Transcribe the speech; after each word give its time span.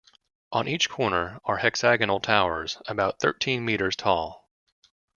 On 0.51 0.67
each 0.67 0.89
corner 0.89 1.39
are 1.45 1.57
hexagonal 1.57 2.19
towers, 2.19 2.79
about 2.87 3.19
thirteen 3.19 3.63
meters 3.63 3.95
tall. 3.95 4.49